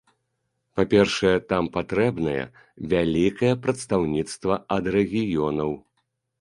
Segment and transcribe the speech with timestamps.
[0.77, 2.43] Па-першае, там патрэбнае
[2.95, 5.71] вялікае прадстаўніцтва ад рэгіёнаў.